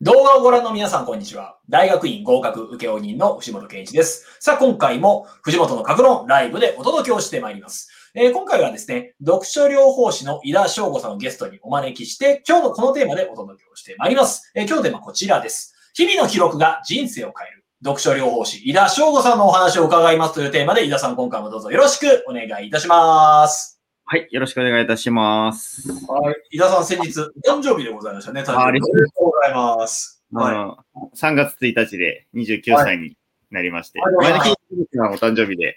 [0.00, 1.58] 動画をご覧の皆さん、こんにちは。
[1.68, 4.26] 大学院合格請負人の藤本健一です。
[4.38, 7.90] さあ、今回も藤本の格論ライブでお届けをしてまいります。
[8.14, 14.52] えー今回はですね、読書療法士の井田翔吾さんをゲストにお招きして、今日のこのテーマでお届けをしてまいります。
[14.54, 15.74] えー今日のテーマはこちらです。
[15.94, 17.64] 日々の記録が人生を変える。
[17.84, 23.77] 読書療法士、井田翔吾さんのお話を伺いますというテーマで、井田さん今回もどうぞよろしくお願いいたします。
[24.10, 25.86] はい、よろしくお願いいたします。
[26.10, 26.34] はい。
[26.52, 28.40] 井田さん先日、お誕生日でございましたね。
[28.40, 28.56] 誕生日。
[28.56, 30.24] あありがとうございます。
[30.32, 30.54] はい。
[30.54, 30.78] あの
[31.14, 33.18] 3月1日で29歳に
[33.50, 35.76] なりまして、はい前の日がお誕生日で、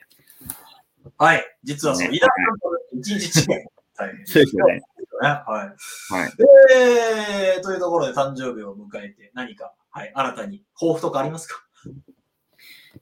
[1.18, 1.44] はい。
[1.66, 3.46] 実はそう、ね井田さんと一日違い。
[4.24, 4.76] そうですよね。
[4.76, 4.82] ね。
[5.22, 6.30] ははい。
[6.30, 6.32] い。
[6.74, 11.62] えー、というところで誕生日を迎えて、何か、はい、新たに抱負とかありますか？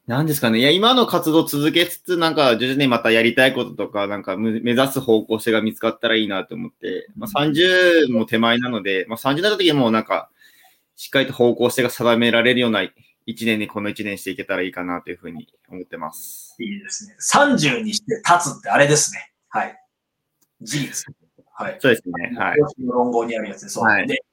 [0.08, 0.60] なんですかね。
[0.60, 10.30] いや、今の活動続けつつ、なんか徐々にまたやりたいこととか、なんかむ目指す方向性が見つかったらいいなと思って、まあ、30も手前なので、まあ、30になった時にもうなんか、
[10.96, 12.92] しっかりと方向性が定められるような1
[13.46, 16.56] 年にこの1年していけたらいいかなというふうに思ってます。
[16.60, 17.16] いいですね。
[17.20, 19.32] 30にして立つってあれですね。
[19.48, 19.76] はい。
[20.62, 21.14] 事実。
[21.54, 21.78] はい。
[21.80, 22.38] そうですね。
[22.38, 22.58] はい。
[22.80, 23.84] 論語にあるやつで、そう。
[23.86, 24.24] はいで、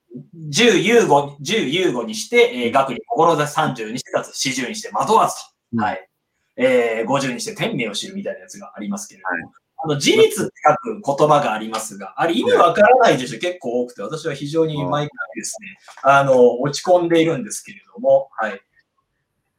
[0.51, 5.41] 10優吾、10優吾にして、えー、学に志す30にして立つ、40にして惑わずと。
[5.75, 6.09] うんはい。
[6.57, 9.47] えー、50にして天命を知るみたいなやつがありますけれども。
[9.49, 18.61] はあの、事実って書く言葉がありますが、あれ意味わからないでしょ、結構多くて、私は非常に毎回ですね、あの、落ち込んでいるんですけれども、はい。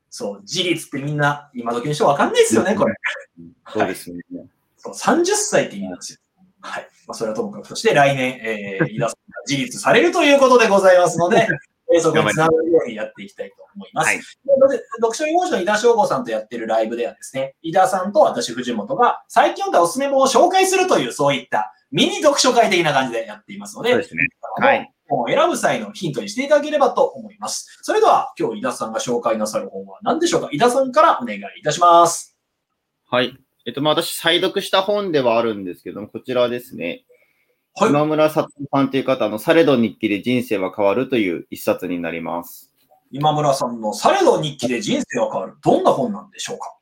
[0.09, 2.95] そう、事実ってみんな、今時の人わかんないですよね、これ。
[3.71, 4.21] そうですね。
[4.77, 6.19] そう、30歳って意味なんですよ。
[6.61, 6.89] はい。
[7.07, 14.07] まあ、それはともかくとして、来年、えー、井田さんが自立されるということでございますので、えーそこにつながるようにやっていきたいと思います。
[14.07, 14.17] はい。
[14.17, 14.23] で
[14.97, 24.27] 読書用語の井田翔吾さんとやってるライブではですね、井田さんと私、藤本が最近読んだおすすめ本を紹介するという、そういったミニ読書会的な感じでやっていますので、そうですね。
[24.57, 24.91] はい。
[25.07, 27.79] 本を選ぶ際のヒントにしていただければと思います。
[27.81, 30.49] それでは、今日井田さんが紹介なさる本は何でしょうか？
[30.51, 32.37] 井田さんからお願いいたします。
[33.09, 33.33] はい。
[33.67, 37.03] えっと、まあ、私、再読した本ではあるんですけども、こちらですね。
[37.75, 42.73] はい今村さつさんという方の、されど日記で人生は変わるという一冊になります。
[43.11, 45.53] 今村さんのされど日記で人生は変わる。
[45.61, 46.75] どんな本なんでしょうか？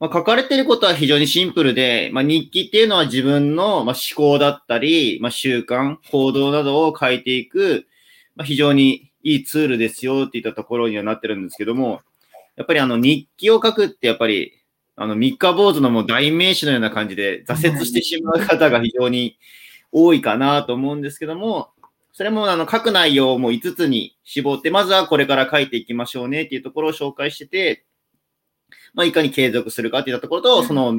[0.00, 7.86] まあ、書かれていることは非常にシンプルで、まあ、日記っていうのは自分の、まあ、思考だったり、まあ、習慣、行動などを書いていく、
[8.34, 12.00] まあ、非常にいいツールですよっていったところにはなってるんですけども、
[12.56, 14.52] やっぱりあの日記を書くってやっぱり、
[14.96, 19.38] あの三日坊主のもう代名詞のような感じで挫折してしまう方が非常に
[19.92, 21.70] 多いかなと思うんですけども、
[22.12, 27.84] それもあの書く内容も5つに絞って、まずはこれから書いていきましょうねっていうところを紹介してて、
[28.94, 30.98] まあ、いかに継続するかっていったところと、その、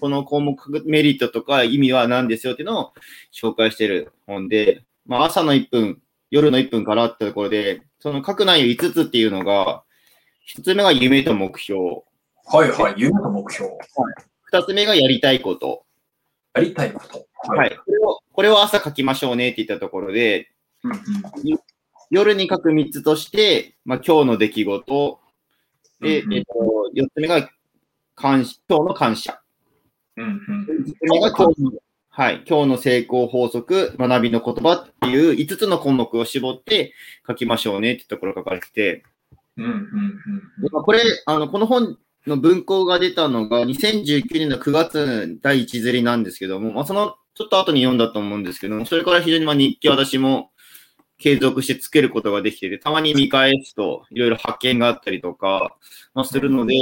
[0.00, 2.92] この項目メリットとか意味は何ですよっていうのを
[3.32, 9.84] 紹介している本で、まあ、朝の1分、夜の1分からってところで、その書く内容5つっていうのが、
[10.56, 12.02] 1つ目が夢と目標、
[12.50, 12.94] はいはい。
[12.96, 13.70] 夢と目標。
[14.52, 15.84] 2つ目がやりたいこと、
[16.54, 17.26] やりたいこと。
[17.46, 17.76] はい。
[17.76, 20.50] これを、これを朝書きましょうねって言ったところで、
[20.82, 20.98] うんうん
[22.10, 25.20] 夜に書く3つとして、まあ、今日の出来事、
[26.00, 26.54] で、うんうんえっと、
[26.96, 27.50] 4つ目が
[28.14, 29.42] 感謝、今日の感謝。
[30.16, 31.72] うんうん5つ目が今日の、
[32.08, 36.94] はい、今日の成功法則、学びの言葉っていう5つの項目を絞って
[37.26, 39.04] 書きましょうねってところが書かれてて、
[39.58, 50.50] うんうんうんでまあこれ、あの、この本の文庫が出たのが2019年の9月第一釣りなんですけども、まあ、そのちょっと後に読んだと思うんですけども、それから非常にま日記私も
[51.18, 55.76] 継続してつけることができてて、たまに見返すといろいろ発見があったりとか、
[56.14, 56.74] まあ、するので、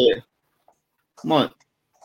[1.24, 1.54] まあ、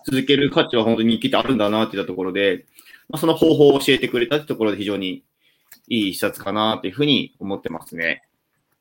[0.06, 2.66] 続ける価値は本当に日記ってあるんだなっていったところで、
[3.10, 5.24] まあ、その方法を教えてくれたってところで非常に
[5.88, 8.24] いい一冊かなというふうに思ってますね。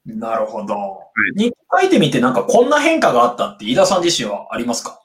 [0.06, 1.00] なるほど。
[1.36, 5.00] 日記書いてみてなんかこんな変化があったって飯田さん自身はありますか？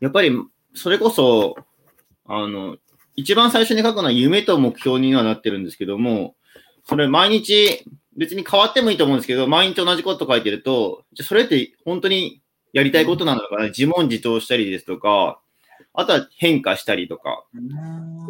[0.00, 0.30] やっぱり、
[0.74, 1.56] それこそ、
[2.26, 2.76] あの、
[3.14, 6.34] 一番最初に書くのは夢と目標にはなってるんですけども、
[6.84, 7.82] それ毎日、
[8.16, 12.42] 別に変わってもいいと思うんですけど、毎日同じこと書いてると、じゃあそれって本当に
[12.72, 15.40] やりたいことなのかな、自問自答したりですとか、
[15.96, 17.44] あとは変化したりとか、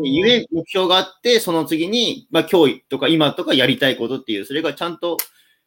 [0.02, 5.16] 夢、目標があって、その次に、まあ今日とか今とかやりたいことっていう、それがちゃんと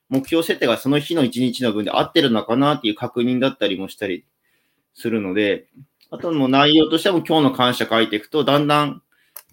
[0.10, 4.26] 目標設定がその日の一日の分で合ってるのかなっていう確認だったりもしたり
[4.94, 5.68] するので、
[6.10, 9.02] あともう内容としても今日の感謝書いていくと、だんだん、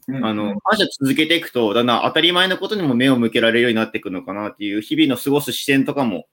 [0.09, 6.27] あの、感謝続けていくと、だんだん当たり前のことにも目を向けられるようになっていくのかなっていう、日々の過ごす視点とかも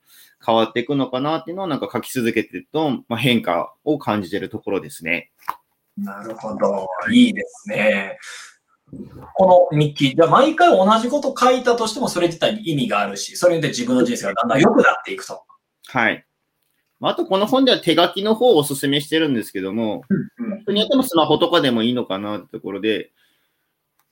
[0.46, 5.32] 変わっていくのかなっていうのをなんか書き続けてると、まあ、変化を感じてるところですね。
[5.98, 6.88] なるほど。
[7.12, 8.18] いいですね。
[9.36, 15.44] この日記、じゃあ毎回同じこと書いたとしてもそれ自体に意味があるし、それによって自分の人生がだんだん良くなっていくと。
[15.88, 16.26] はい。
[17.00, 20.14] まああと、この本では手書きの方をお勧めしてるんですけども、う
[20.50, 23.12] ん人によってもスマホとかでもいいのかなってところで、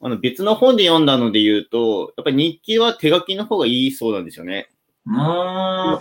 [0.02, 4.70] あの別の本で読んだので言うと、やっぱり日記は手書きの方がいいそうなんですよね。
[5.06, 6.00] うーん。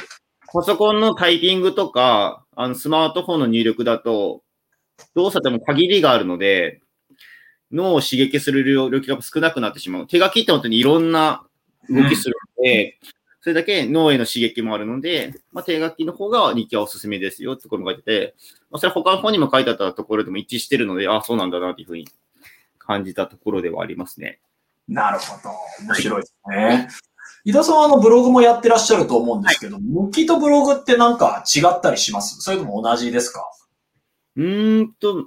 [0.53, 4.43] パソコンのタイピングとか、あのスマートフォンの入力だと、
[5.15, 6.83] 動作でも限りがあるので、
[7.73, 10.07] 脳を刺激する領域が少なくなってしまう。
[10.07, 11.45] 手書きって本当にいろんな
[11.89, 12.99] 動きするので、
[13.43, 18.35] それだけ脳への刺激もあるので、まあ、手書きの方が日記はおすすめですよってところも書いてて、
[18.71, 22.07] まあ、それは他の本にも書いてあったところでも一致してるので、ああ、そうなんだなっていうふうに
[22.79, 24.41] 感じたところではありますね。
[24.89, 25.55] なるほど。
[25.87, 26.89] 面白いですね。
[27.45, 32.43] 井田さんはあのブログもやってらっしゃると思うんですけど、日記とブログってなんか違ったりします？
[32.43, 33.43] それとも同じですか？
[34.37, 35.27] うんと、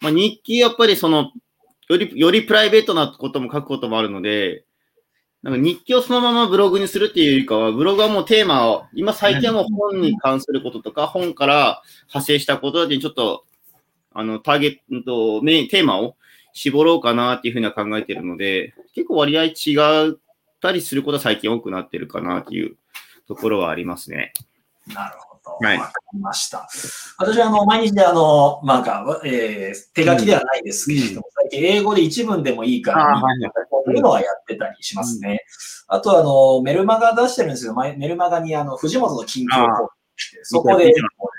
[0.00, 1.32] まあ、日記やっぱりその、
[1.88, 4.64] より、よりプライベートなことも書くこともあるので、
[5.42, 13.44] なんか日記をそのままブログにするっていうよりかは、ブログはもうテーマを、今最近はもう本に関することとか、本から派生したことでちょっと、
[14.12, 16.16] あの、ターゲット、メイン、テーマを
[16.52, 19.52] 絞ろうかなっていうふうには考えてるので、結構割合違
[20.10, 20.18] っ
[20.60, 22.76] たりすることは最近多くなってるかなっていう
[23.26, 24.32] ところはありますね。
[24.88, 25.29] なるほど。
[25.60, 25.78] はい。
[25.78, 26.68] わかりました。
[27.18, 33.50] 私はあの、毎日あの、なんか、えー手書きではないですけれども、最近英語で一文でもいいから、いはい。
[33.70, 35.40] こういうのはやってたりしますね。
[35.88, 39.86] あとあの、メルマガ出してるんですけど、前メルマガにあの、藤本の近況報告っ
[40.32, 40.92] てそこで、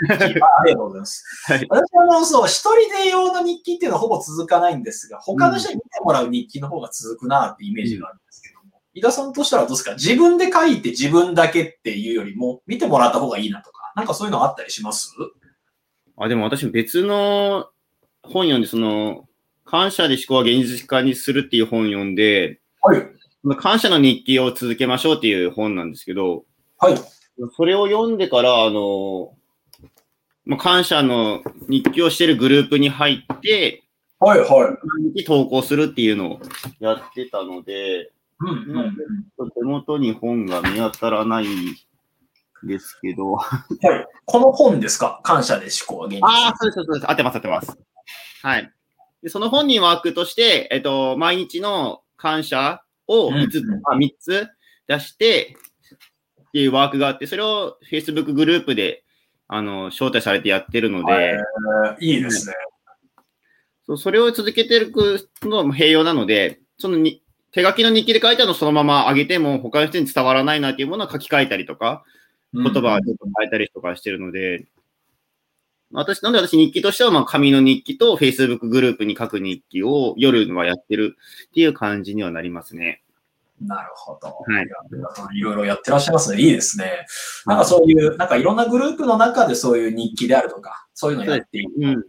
[0.09, 1.23] あありがとうございます。
[1.45, 1.65] はい。
[1.69, 9.93] 私はあの、そう、一人で用の日記っていうのはほぼ続かないんですが、他の人に見てもらう日記の方が続くなってイメージがあるんですけども、井田さんとしたらどうですか？
[9.93, 15.13] 自分で書いて自分だけっていうよりも、見てもらった方がいいなとか、なんかそういうのあったりします？
[16.17, 17.69] あ、でも私別の
[18.23, 19.27] 本読んで、その、
[19.65, 23.07] 感謝で思考は現実化にするっていう本読んで、はい。
[23.57, 26.45] 感謝の日記を続けましょうっていう本なんですけど、
[26.77, 26.95] はい。
[27.55, 29.33] それを読んでから、あの、
[30.45, 33.83] まあ、感謝の日記をしてるグループに入って、
[34.19, 34.49] はい、はい。
[34.49, 36.41] 毎日投稿するっていうのを
[36.79, 38.77] やってたので、うん、うん
[39.39, 39.51] うん。
[39.51, 41.75] 手元に本が見当たらないん
[42.63, 44.07] ですけど、はい。
[44.25, 45.19] この本ですか？
[45.23, 47.09] 感謝で思考は現実ああ、そうです、そうです。
[47.09, 47.77] 合ってます、合ってます。
[48.43, 48.71] はい。
[49.23, 54.47] でその本人枠として、えっと、毎日の感謝を5つ、うんうんあ3つ
[54.87, 55.55] 出して、
[56.49, 59.03] っていうワークがあって、それを Facebook グループで、
[59.47, 62.53] あの、招待されてやってるので、えーいいですね。
[63.85, 72.03] そうそれを続けていくのも併用なので、そのに手書きの日記で書いたのをそのまま上げても、他の人に伝わらないなっていうものを書き換えたりとか、
[72.53, 74.65] 言葉をちょっと変えたりとかしてるので、
[75.94, 81.18] 私、なんで私日記としては、まあ、紙の日記と Facebook グループに書く日記を夜はやってる
[81.50, 83.03] っていう感じにはなりますね。
[83.59, 84.27] なるほど。
[84.27, 84.65] はい
[85.36, 85.39] い。
[85.39, 86.42] いろいろやってらっしゃいますね。
[86.42, 87.06] いいですね。
[87.45, 91.71] なんかそういう、なんかいろんなグループの中でそういう日記であるとか、そういうのをやっていく。
[91.77, 92.04] うん。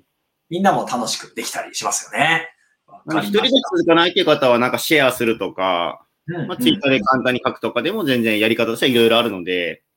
[0.48, 2.48] みんなも楽しくできたりしますよね。
[2.86, 9.91] わなんか一人で続かないっていう方は、なんかシェアするとか、うんまあ、ツイッターで簡単に書くとかでも全然やり方としてはいろいろあるので、うん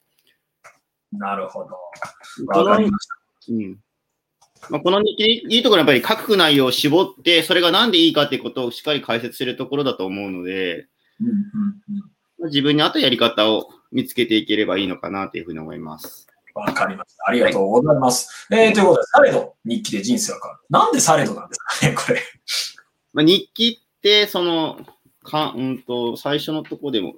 [1.18, 1.70] なるほど。
[2.48, 3.08] このわかりまし
[3.50, 3.80] うん
[4.70, 10.88] まあ、この日記、いいところはやっぱり書く内容を絞って、それがなんでいいかっていうことをしっかり解説するところだと思うので、
[11.20, 11.26] た。
[11.26, 11.36] うんうん
[11.98, 16.28] うんまあ自分に合ったやり方を見つけていければいいのかなというふうに思います。
[16.54, 17.26] わかりました。
[17.28, 18.48] ありがとうございます。
[18.52, 20.64] えー、ということで、されど日記で人生が変わる。
[20.70, 22.22] なんでされどなんですかね、これ。
[23.14, 24.80] まあ、日記って、その、
[25.24, 27.16] か、うんと、最初のところでも、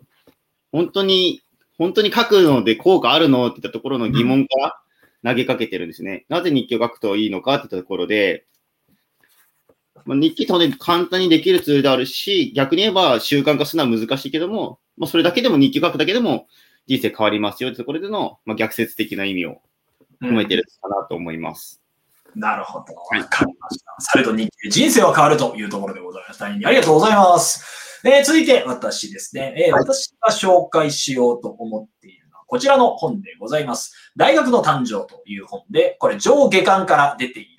[0.72, 1.42] 本当に、
[1.78, 4.82] 本当に書くので効果あるのって言ったところの疑問から
[5.24, 6.26] 投げかけてるんですね。
[6.30, 8.46] なぜ日記を書くといいのかって言ったところで、
[10.06, 16.48] まあ、日記とね、簡単にできるツールであるし、逆に言えば習慣化するのは難しいけども、まあ、それだけでも日記書くだけでも
[16.88, 19.62] 人生変わりますよってところでの、まあ、逆説的な意味を
[20.22, 21.82] 込めてるかなと思います。
[22.36, 22.94] なるほど。
[23.16, 23.96] いわかりました。
[24.00, 26.40] されど日記で人生は変わるというところでございます。
[26.40, 27.87] 大変にありがとうございます。
[28.04, 33.94] えー続いて私ですね、えーはい私が紹介しようと思っているのはこちらの本でございます。
[34.16, 37.57] 大学の誕生という本で、これ上下巻から出てい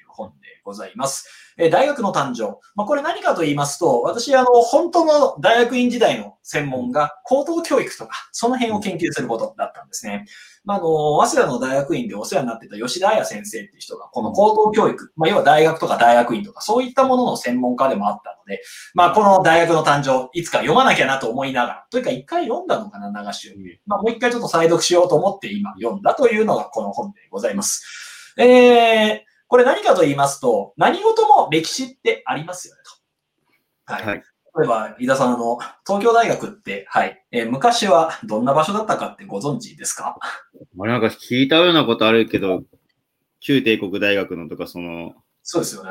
[0.68, 1.26] ございます。
[1.56, 2.58] えー大学の誕生。
[2.76, 10.26] まあ、これ何かと言いますと、私、あの、本当の大学院時代の専門が高等教育とか、その辺を研究することだったんですね。
[10.64, 18.62] まあ、あの、早稲田の大学院でお世話になってた吉田彩先生っていう人が、この高等教育、まあ、要は大学とか大学院とか、そういったものの専門家でもあったので、
[18.94, 23.80] まあ、この大学の誕生、いつか読まなきゃなと思いながら、というか一回読んだのかな、流し読みで。
[23.86, 28.34] まあ、もう一回ちょっと再読しようと思って今読んだというのがこの本でございます。
[28.36, 32.82] えー、これ何かと言いますと、何事も歴史ってありますよね
[33.86, 33.92] と。
[33.92, 34.06] はい。
[34.06, 34.22] はい
[34.56, 40.18] 例えば、井田さん、あの、東京大学って、はい、えー昔はどんな場所だったかってご存知ですか？
[40.80, 42.62] あれなんか聞いたようなことあるけど、
[43.38, 45.14] 旧帝国大学のとか、その、
[45.44, 45.90] そうですよね。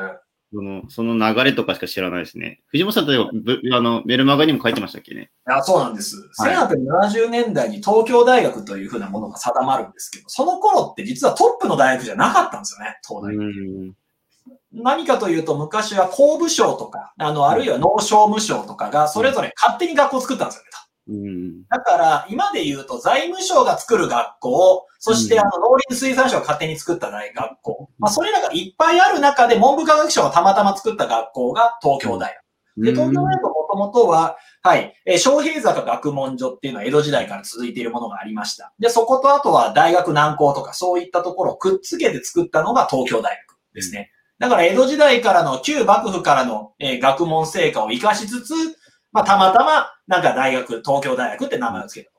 [0.52, 2.60] その、その流れとかしか知らないですね。
[2.68, 5.30] 藤本さんとぶあの、メルマガにも書いてましたっけね？
[5.44, 6.16] あそうなんです。
[6.38, 13.34] はい1870年代に東京大学というふうなものが定まるんですけど、その頃って実はトップの大学じゃなかったんですよね、東大。
[13.36, 13.42] う
[13.90, 13.94] ん。
[14.72, 20.68] 何かというと、昔は工部省とか、あの、あるいは農商務省とかが、それぞれ勝手に学校を作ったんですよね。
[21.08, 21.64] うん。
[21.68, 27.90] だから、今で言うと、財務省が作る学校、そして、うんあの、農林水産省が勝手に作った大学校。
[27.98, 32.48] まあ、それらがいっぱいある中で、文部科学省がたまたま作った学校が東京大学。
[32.84, 38.72] で、東京大学もともとは、はい、えー昌平坂学問所っていうのは江戸時代から続いているものがありました。
[38.78, 44.12] で、そことあとは大学南高とかそういったところをくっつけて作ったのが東京大学ですね。
[44.38, 48.54] だから江戸時代からの旧幕府からの、えー学問成果を活かしつつ、
[49.12, 52.18] まあ、たまたまなんか大学、東京大学って名前を付けたと。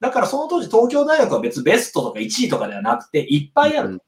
[0.00, 4.02] だからその当時東京大学は別ベストとか1位とかではなくていっぱいある。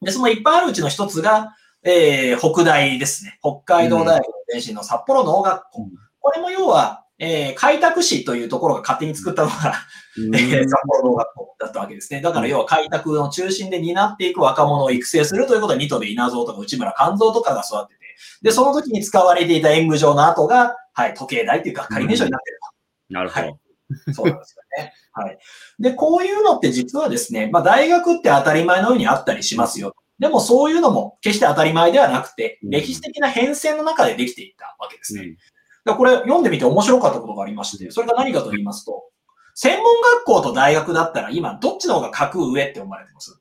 [0.00, 3.38] で、そのいっぱいあるうちの一つが、えー、北大ですね。
[3.40, 5.82] 北海道大学の前身の札幌農学校。
[5.82, 5.90] うん
[6.24, 9.74] これも要は、えー、開拓市というところが勝手に作ったのが、
[10.16, 12.22] うん えー札幌農学校だったわけですね。
[12.22, 18.00] だから要は開拓の中心で担っていく若者を育成するということで、ニトベ稲造とか内村勘三とかが育ってて、
[18.40, 22.58] で、その時に使われていた演舞場の後が、はい、時計台っていうか仮名称になってる
[23.08, 23.14] と。
[23.14, 23.46] なるほど。
[23.46, 23.58] はい
[24.14, 24.92] そうなんですよね。
[25.12, 25.38] はい。
[25.78, 29.94] で、こういうのって実はですね、まあ大学って当たり前のようにあったりしますよ。
[30.18, 35.22] でもそういうのも決して当たり前ではなくて、うん歴史的な変遷の中でできていったわけですね。
[35.22, 39.10] うんだからこれ読んでみて面白かったことがありまして、それが何かと言いますと、
[39.54, 43.38] 専門学校と大学だったら今どっちの方が格上って思われてます？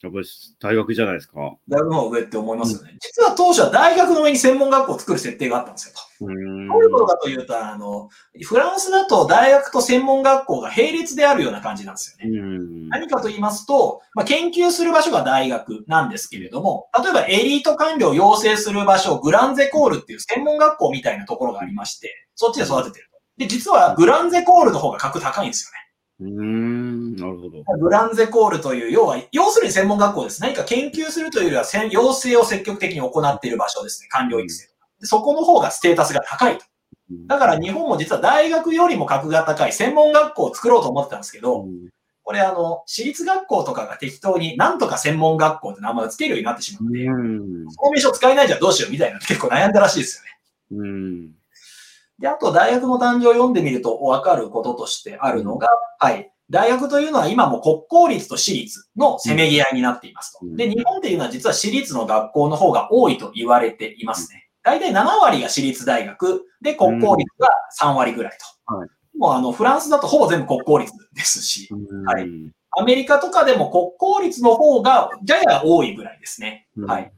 [0.00, 0.26] やっぱり
[0.58, 1.34] 大学じゃないですか。
[1.68, 2.96] 大学の方が上って思いますよね。
[3.00, 5.94] 実は当初は大学の上に専門学校を作る設定があったんですよ。
[5.94, 8.08] うんどういうことかというと、あの、
[8.44, 12.38] フランスだと大学と専門学校が並列であるような感じなんですよね。
[12.38, 23.18] うん何かと言いますと、まあ、研究する場所が大学なんですけれども、例えばエリート官僚を養成する場所、グランゼコールっていう専門学校みたいなところがありまして、そっちで育ててると。
[23.36, 25.78] で、実はグランゼコールの方が格高いんですよね。
[26.20, 27.78] うん、なるほど。
[27.78, 30.42] グランゼコールという、要は、要するに専門学校です。
[30.42, 34.08] 何か研究するというよりは、養成を積極的に行っている場所ですね。
[34.10, 34.68] 官僚育成
[35.00, 36.64] そこの方がステータスが高いと。
[37.26, 41.88] だから日本も実は大学よりも格が高い専門学校を作ろうと思ってたんですけど、うん
[42.28, 50.22] これあの、私立学校とかが適当になんとか専門学校って名前を付けるようになってしまって、うんその名称使えないじゃんどうしようみたいなの結構悩んだらしいです
[50.70, 50.84] よね。
[50.84, 51.30] うん。
[52.18, 56.30] で、あと大学の誕生を読んでみるとわかることとしてあるのが、はい。
[56.50, 60.40] 大学というのは今も国公立と私立のせめぎ合いになっていますと。
[60.42, 64.47] うんで、日本っていうのは実は私立の学校の方が多いと言われていますね。
[64.68, 67.48] 大体7割が私立大学で国公立が
[67.80, 68.32] 3割ぐらい
[68.66, 68.74] と。
[68.74, 71.68] はいもうあの、フランスだとほぼ全部国公立ですし、
[72.06, 76.68] はいうんアメリカとかでも国公立の方がやや多いぐらいですね。
[76.76, 77.12] うんはい。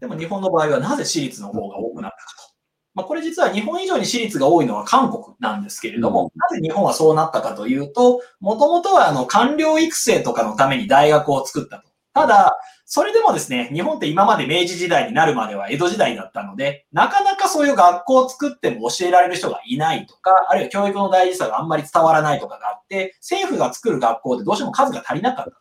[0.00, 2.54] でも日本の場合はなぜ私立の方が多くなったかと。
[2.94, 11.89] まあ、これ実は日本以上に私立が多いのは韓国なんですけれども、うんなぜ日本はそうなったかというと、もともとはあの官僚育成とかのために大学を作ったと。
[12.12, 25.56] ただ、それでもですね、日本って今まで明治時代になるまでは江戸時代だったので、なかなかそういう学校を作っても教えられる人がいないとか、あるいは教育の大事さがあんまり伝わらないとかがあって、政府が作る学校ってどうしても数が足りなかったと。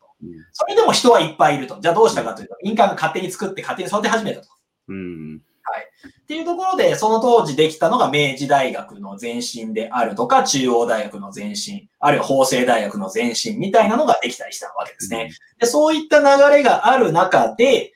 [0.51, 1.77] それでも人はいっぱいいると。
[1.79, 4.47] じゃあどうしたかというと、民間が勝手に作って勝手に育て始めたと。
[4.87, 5.41] うん。
[5.77, 15.31] っていうところで、その当時できたのが明治大学の前身であるとか、中央大学の前身、あるいは法政大学の前身みたいなのができたりしたわけですね。
[15.59, 17.93] で、そういった流れがある中で、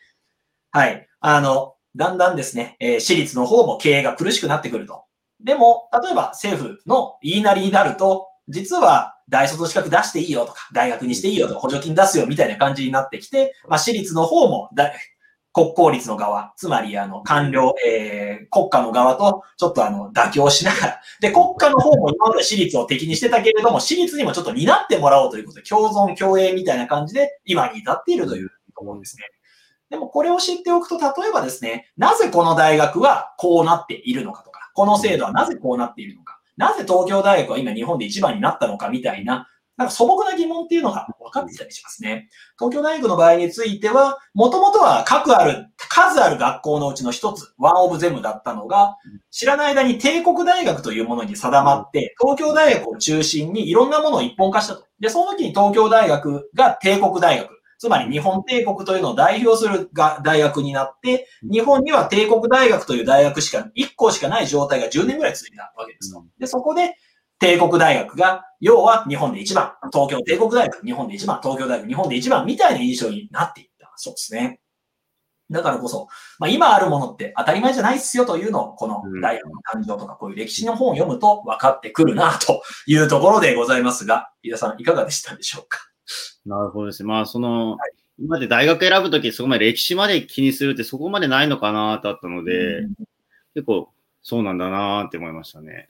[0.72, 5.04] はい、あの、だんだんですね、えー私立の方も経営が苦しくなってくると。
[5.44, 14.92] でも、例えば政府の言いなりになると、実は大卒資格出していいよとか、大学にしていいよとか、補助金出すよみたいな感じになってきて、まあ、私立の方もだ
[15.54, 29.24] 国公立の側、つまりあの官僚、えー国家の側とちょっとあの妥協しながら、で、国家の方も今まで私立を敵にしてたけれども、私立にもちょっと担ってもらおうということで、共存共栄みたいな感じで今に至っているというところですね。
[29.90, 42.30] でもこれを知っておくと、例えばですね、なぜこの大学はこうなっているのかとか、この制度はなぜこうなっているのか、なぜ東京大学は今日本で一番になったのかみたいな、なんか素朴な疑問っていうのが分かってきたりしますね。
[42.60, 48.98] 東京大学の場合については、もともとは各ある、数ある学校のうちの一つ、ワンオブゼムだったのが、
[49.32, 54.86] 知らない間に帝国大学というものに定まって、東京大学を中心にいろんなものを一本化したと。
[55.00, 57.50] で、その時に東京大学が帝国大学、
[57.80, 66.24] つまり日本帝国というのを代表するが大学になって、日本には帝国大学という大学しか、1校しかない状態が10年ぐらい続いたわけですと。
[66.40, 66.96] で、そこで、
[67.44, 74.62] 帝国大学が、要は日本で一番、東京帝国大学、日本で一番、東京大学、日本で一番みたいな印象になっていったそうですね。
[75.50, 76.08] だからこそ、
[76.40, 85.80] まあ、今あるものって当たり前じゃないっすよというのを、この大学の誕生とかこういう歴史の本を読むと分かってくるなというところでございますが、井田さんいかがでしたでしょうか？
[86.46, 87.10] なるほどですね。
[87.10, 87.78] まあ、その、
[88.18, 92.94] 今まで大学選ぶとき、そこまで歴史まで気にするってそこまでないのかなとあったので、うん
[93.56, 93.90] 結構
[94.24, 95.90] そうなんだなって思いましたね。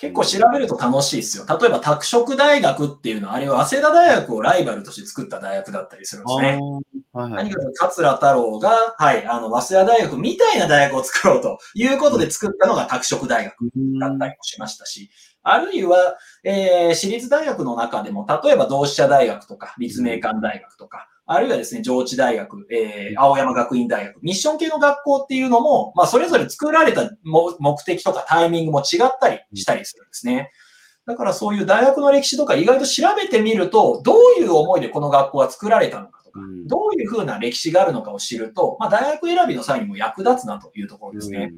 [0.00, 1.44] 結構調べると楽しいですよ。
[1.46, 6.48] 例えば拓殖大学っていうのは、あれは早稲田大学をライバルとして作った大学だったりするんですね。
[6.48, 6.60] はい
[7.12, 7.30] はい。
[7.32, 13.54] 何かと桂太郎が、はい、あの、早稲田大学みたいな大学を作ろうということで作ったのが拓殖大学
[14.00, 15.10] だったりもしましたし、
[15.42, 30.50] あるいは、えー、私立大学の中でも、例えば同志社大学とか、立命館大学とか、あるいはですね、上智大学、えー、青山学院大学、ミッション系の学校っていうのも、まあ、それぞれ作られたも目的とかタイミングも違ったりしたりするんですね。
[31.06, 41.52] だからそういう大学の歴史とか意外と調べてみると、どういう思いでこの学校は作られたのかとか、うんどういうふうな歴史があるのかを知ると、まあ、大学選びの際にも役立つなというところですね。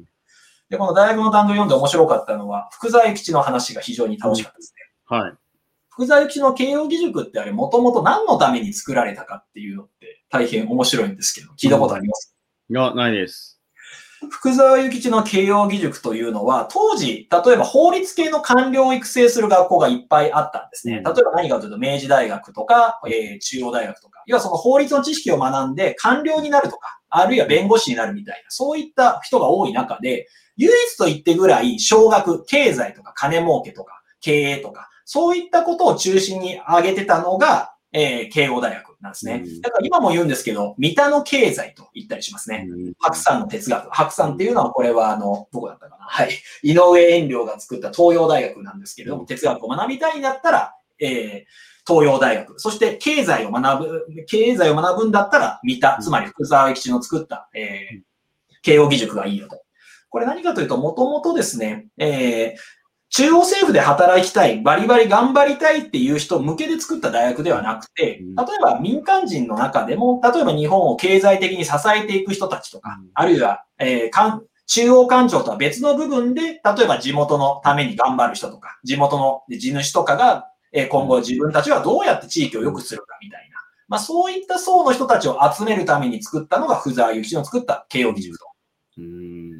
[0.69, 5.17] で、この大学の誕生読んで面白かったのは、福沢諭吉の話が非常に楽しかったですね。
[5.17, 5.33] はい。
[5.93, 12.35] 福沢諭吉の慶応義塾ってあれ、もともと何のために作られたかっていうのって大変面白いんですけど、聞いたことあります、
[12.69, 13.61] いや、ないです。
[14.31, 20.97] 福沢諭吉の慶応義塾というのは、当時、例えば法律系の官僚を育成する学校がいっぱいあったんですね。
[20.97, 39.61] うん例えば何かというと、明治大学とか、えー中央大学とか、要はその法律の知識を学んで官僚になるとか、あるいは弁護士になるみたいな、そういった人が多い中で、唯一と言ってぐらい、少額、経済とか金儲けとか、経営とか、そういったことを中心に挙げてたのが、えー慶応大学なんですねうん。
[39.61, 42.67] だから今も言うんですけど、三田の経済と言ったりしますね。
[42.69, 43.89] うん白山の哲学。
[43.91, 46.05] 白山っていうのは、これは、あの、どこだったかな。
[46.05, 46.31] はい。
[46.63, 51.43] 井上遠慮が作った東洋大学なんですけれども、哲学を学びたいんだったら、えー、
[51.85, 52.59] 東洋大学。
[52.59, 58.01] そして、経済を学ぶ、経済を学ぶんだったら、三田、つまり福沢諭吉の作った、えー、
[58.61, 59.61] 慶応義塾がいいよと。
[60.09, 62.57] これ何かというと、もともとですね、えー、
[63.15, 68.31] 中央政府で働きたい、バリバリ頑張りたいっていう人向けで作った大学ではなくて、例うん。
[68.31, 83.57] えば民間人の中でも、例えば日本を経済的に支えていく人たちとかうん、あるいは、えー官中央官庁とは別の部分で、例えば地元のために頑張る人とか、地元の地主とかが、えー今後自分たちはどうやって地域を良くするかみたいな、
[83.89, 88.45] まあそういった層の人たちを集めるために作ったのが、福沢諭吉の作った慶応義塾と。
[88.97, 89.52] うん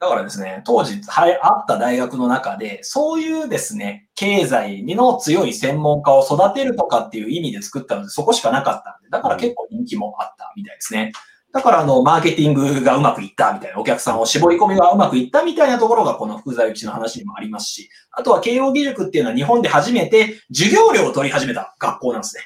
[0.00, 11.12] だからですね、当時、はい、あった大学の中で、そういうですね、経済の強い専門家を育てるとかっていう意味で作ったので、そこしかなかったんで、だから結構人気もあったみたいですね。
[11.52, 22.42] だから、あの、マーケティングがうまくいったみたいな、お客さんを絞り込みがうまくいったみたいなところが、この福沢諭吉の話にもありますし、あとは慶応義塾っていうのは日本で初めて授業料を取り始めた学校なんですね。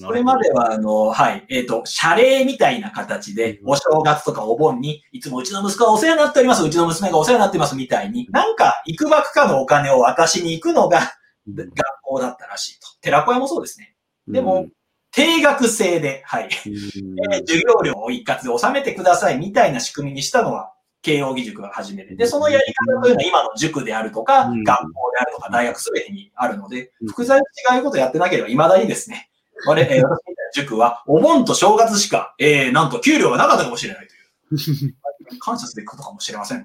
[0.00, 3.70] それまでは、あの、はい、えっ、と、謝礼みたいな形で、うん。
[3.70, 11.12] お正月とかお盆に、いつもうちの息子がお世話になっております、うちの娘がお世話になってますみたいに、なんか、いくばくかのお金を渡しに行くのが
[11.48, 12.88] 学校だったらしいと。
[13.00, 13.94] 寺子屋もそうですね。
[14.26, 14.66] でも、
[15.12, 17.34] 定額制で、はい、うん。
[17.34, 24.64] えー授業料を一括で納めてくださいみたいな仕組みにしたのは、慶応義塾が初めてで、そのやり方というのは今の塾であるとか、うん。
[24.64, 27.08] 学校であるとか、大学すべてにあるので、うん。
[27.08, 29.29] 福沢諭吉がああいうことやってなければ、未だにですね、
[29.66, 34.14] 我々、えー私みたいな塾は、お盆と正月しか、えー、なんと給料がなかったかもしれないと
[34.54, 36.64] いう、 感謝すべきことかもしれません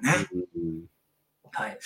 [0.56, 0.84] うん
[1.52, 1.70] はい。
[1.70, 1.76] っ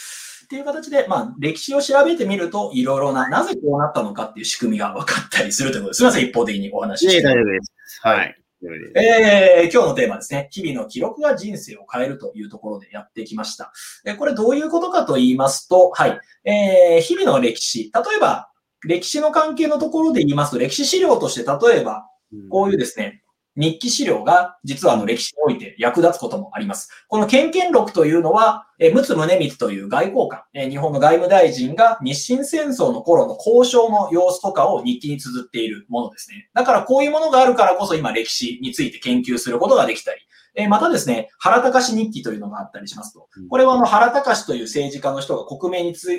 [0.48, 5.98] ていう形で、まあ、歴史を調べてみると、いろいろな、なぜこうなったのかっていう仕組みが分かったりするということです。
[5.98, 7.22] すみません、一方的にお話しして。
[7.22, 7.72] 大丈夫です。
[8.02, 8.36] はい。
[8.62, 10.48] えー今日のテーマですね。
[10.50, 13.72] 日々の記録が人生を変えるというところでやってきました。
[14.04, 16.18] えこれどういうことかと言いますと、はい。
[16.44, 17.90] えー日々の歴史。
[17.94, 18.49] 例えば、
[18.84, 22.06] 歴史の関係のところで言いますと、歴史資料として、例えば、
[22.50, 23.22] こういうですね、
[23.56, 26.88] 日記資料が実はあの歴史において役立つこともあります。
[27.08, 36.48] この献献録というのは、えー、陸奥宗光という外交官、えー日本の外務大臣が日清戦争の頃の交渉の様子とかを日記に綴っているものですね。
[36.54, 40.20] だからこういうものがあるからこそ今歴史について研究することができたり、
[40.54, 46.12] えーまたですね、原隆日記というのがあったりしますとうん、これはあの原隆という政治家の人が克明につ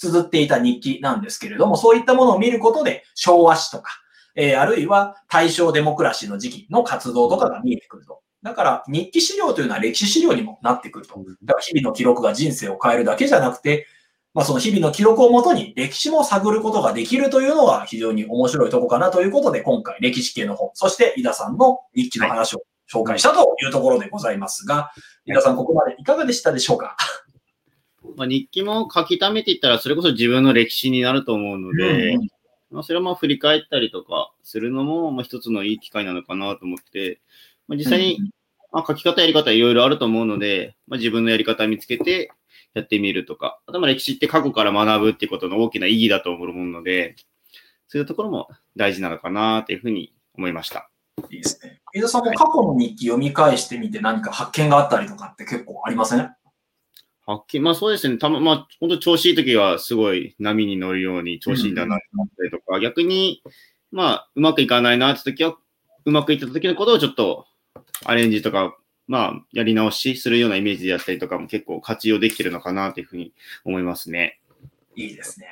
[0.00, 3.90] 綴っていた日記なんですけれども、そういったものを見ることで昭和史とか、
[4.34, 8.20] えーあるいは大正デモクラシーの時期の活動とかが見えてくると。
[8.42, 11.14] だから日記資料というのは歴史資料にもなってくると。
[11.42, 13.86] だから日々の記録が人生を変えるだけじゃなくて、
[14.32, 24.90] まあその日々の記録をもとに歴史も探ることができるというのが非常に面白いとこかなということで、今回歴史系の本、そして井田さんの日記の話を紹介したというところでございますが、
[25.26, 26.96] 井田さんここまでいかがでしたでしょうか？
[28.16, 32.28] まあ、日記も書き溜めていったら、それこそ自分の歴史になると思うので、うん
[32.70, 37.20] まあ、それをまあ振り返ったりとかするのも、まあ、一つのいい機会なのかなと思って、
[37.66, 38.32] まあ、実際に、
[38.72, 42.30] まあ、書き方やり方いろいろあると思うので、まあ、自分のやり方見つけて
[42.74, 47.16] やってみるとか、あとまあ歴史って過去から学ぶっていうことの大きな意義だと思うので、
[47.88, 50.88] そういうところも大事なのかなというふうに思いました。
[51.28, 51.80] いいですね。
[51.92, 56.32] 井田さんも過去の日記読み返してみて何か発見があったりとかって結構ありません？
[57.36, 58.18] 発見、まあそうですね。
[58.18, 63.42] たま、まあ本当調子いい時はすごい波に乗るように調子いいんだなと思ったりとか、逆に、
[63.92, 65.56] まあうまくいかないなって時は、
[66.04, 67.46] うまくいった時のことをちょっと
[68.04, 73.32] アレンジとか、まあやり直しするようなイメージでやったりとかも結構活用できてるのかなというふうに
[73.64, 74.39] 思いますね。
[75.00, 75.46] いいですね。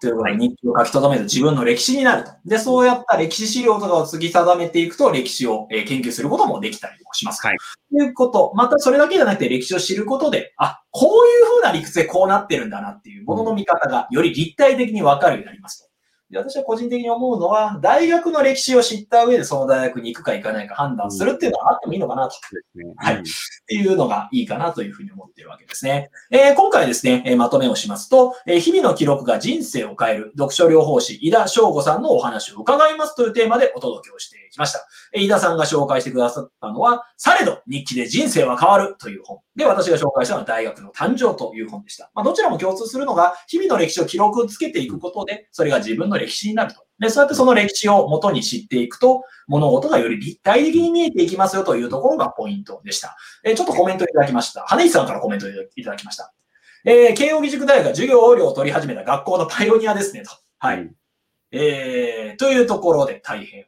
[0.00, 2.30] ということで、日記を書き留める自分の歴史になると。
[2.44, 7.46] で、そうやった歴史資料とかを継ぎ定めていくと、歴史をえー研究することもできたりもします。
[7.46, 7.56] はい。
[7.90, 8.52] ということ。
[8.54, 15.87] またそれだけじゃなくて、歴史を知ることで、あ、こういう風な理屈でこうなってるんだなっていうものの見方がより立体的にわかるようになりますと。
[16.30, 22.36] で私は個人的に思うのは、大学の歴史を知った上でその大学に行くか行かないか判断するっていうのはあってもいいのかなと。
[22.52, 22.92] ですね。
[22.96, 23.24] はいうん
[23.68, 26.10] っていうのがいいかなというふうに思っているわけですね。
[26.30, 34.86] えー今回ですね、えーまとめをしますと、えー日々の記録が人生を変える読書療法士、井田翔吾さんのお話を伺いますというテーマでお届けをしてきました。
[35.12, 39.40] えー井田さんが紹介してくださったのは、されど日記で人生は変わるという本。
[39.54, 42.10] で、私が紹介したのは大学の誕生という本でした。
[42.14, 46.84] まあ、どちらも共通するのが、日々の歴史を記録をつけていくことで、それが自分の歴史になると。
[46.98, 53.16] で、そうやってその歴史を元に知っていくと、物事がより立体的に見えていきますよというところがポイントでした。
[53.44, 54.62] えーちょっとコメントいただきました。
[54.62, 56.32] 羽石さんからコメントいただきました。
[56.84, 60.30] えー慶応義塾大学が授業料を取り始めた学校のパイオニアですねと。
[60.58, 60.78] はい。
[60.78, 60.94] うん
[61.50, 63.64] えー、というところで大変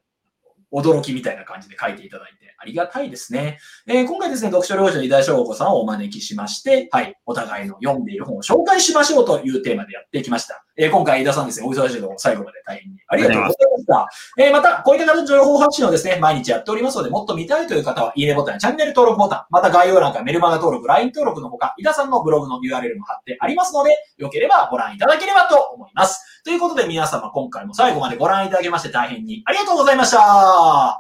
[0.72, 3.58] 驚きみたいな感じで書いていただいてありがたいですね。
[3.86, 10.62] えー今回ですね、読書療法士の井田翔子さんをお招きしまして、はい、お互いの読んでいる本を紹介しましょうというテーマでやってきました。
[10.76, 14.08] えー今回井田さんですね、お忙しいところ最後まで大変にありがとうございました。
[14.38, 26.39] えーまた、こういった形の情報発信をですね、毎日やっておりますので、もっと見たいという方は、いいねボタン、チャンネル登録ボタン、また概要欄からメルマガ登録、LINE 登録のほか、井田さんのブログの URL も貼ってありますので、よければご覧いただければと思います。
[26.44, 30.98] ということで皆様、今回も最後までご覧いただきまして大変にありがとうございました。